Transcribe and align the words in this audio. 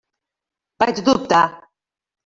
Vaig 0.85 1.03
dubtar. 1.11 1.47